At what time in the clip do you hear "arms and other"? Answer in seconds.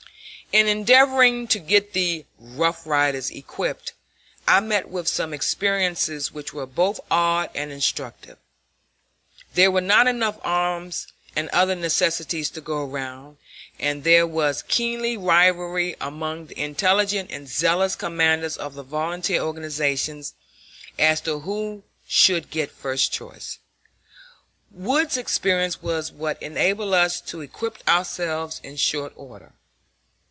10.43-11.73